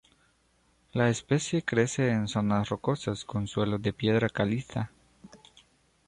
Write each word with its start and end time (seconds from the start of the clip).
La 0.93 1.09
especie 1.11 1.61
crece 1.61 2.09
en 2.09 2.27
zonas 2.27 2.69
rocosas 2.69 3.23
con 3.23 3.47
suelos 3.47 3.83
de 3.83 3.93
piedra 3.93 4.29
caliza. 4.29 4.89